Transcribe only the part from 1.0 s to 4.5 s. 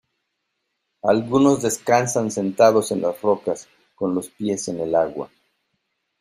algunos descansan sentados en las rocas, con los